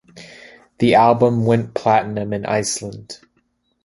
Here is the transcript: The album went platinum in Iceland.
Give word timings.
The 0.79 0.95
album 0.95 1.45
went 1.45 1.75
platinum 1.75 2.33
in 2.33 2.43
Iceland. 2.47 3.19